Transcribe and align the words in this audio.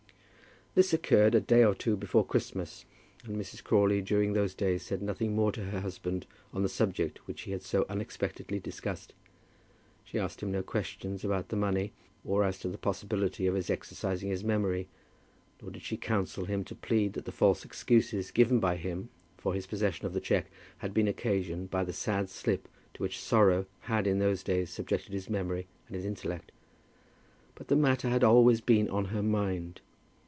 This 0.73 0.93
occurred 0.93 1.35
a 1.35 1.41
day 1.41 1.65
or 1.65 1.75
two 1.75 1.97
before 1.97 2.25
Christmas, 2.25 2.85
and 3.25 3.35
Mrs. 3.35 3.61
Crawley 3.61 4.01
during 4.01 4.31
those 4.31 4.53
days 4.55 4.83
said 4.85 5.01
nothing 5.01 5.35
more 5.35 5.51
to 5.51 5.65
her 5.65 5.81
husband 5.81 6.25
on 6.53 6.63
the 6.63 6.69
subject 6.69 7.17
which 7.27 7.41
he 7.41 7.51
had 7.51 7.61
so 7.61 7.85
unexpectedly 7.89 8.57
discussed. 8.57 9.13
She 10.05 10.17
asked 10.17 10.41
him 10.41 10.49
no 10.49 10.63
questions 10.63 11.25
about 11.25 11.49
the 11.49 11.57
money, 11.57 11.91
or 12.23 12.45
as 12.45 12.57
to 12.59 12.69
the 12.69 12.77
possibility 12.77 13.47
of 13.47 13.55
his 13.55 13.69
exercising 13.69 14.29
his 14.29 14.45
memory, 14.45 14.87
nor 15.61 15.71
did 15.71 15.81
she 15.81 15.97
counsel 15.97 16.45
him 16.45 16.63
to 16.63 16.73
plead 16.73 17.11
that 17.13 17.25
the 17.25 17.33
false 17.33 17.65
excuses 17.65 18.31
given 18.31 18.61
by 18.61 18.77
him 18.77 19.09
for 19.37 19.53
his 19.53 19.67
possession 19.67 20.05
of 20.05 20.13
the 20.13 20.21
cheque 20.21 20.49
had 20.77 20.93
been 20.93 21.09
occasioned 21.09 21.69
by 21.69 21.83
the 21.83 21.91
sad 21.91 22.29
slip 22.29 22.69
to 22.93 23.03
which 23.03 23.19
sorrow 23.19 23.65
had 23.81 24.07
in 24.07 24.19
those 24.19 24.41
days 24.41 24.69
subjected 24.69 25.11
his 25.11 25.29
memory 25.29 25.67
and 25.87 25.97
his 25.97 26.05
intellect. 26.05 26.53
But 27.55 27.67
the 27.67 27.75
matter 27.75 28.07
had 28.07 28.23
always 28.23 28.61
been 28.61 28.87
on 28.89 29.03
her 29.11 29.21
mind. 29.21 29.81